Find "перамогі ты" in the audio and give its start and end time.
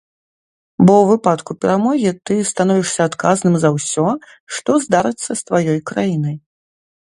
1.65-2.37